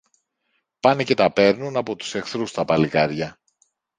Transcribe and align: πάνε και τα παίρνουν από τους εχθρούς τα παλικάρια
πάνε 0.79 1.03
και 1.03 1.13
τα 1.15 1.31
παίρνουν 1.33 1.77
από 1.77 1.95
τους 1.95 2.15
εχθρούς 2.15 2.51
τα 2.51 2.65
παλικάρια 2.65 3.39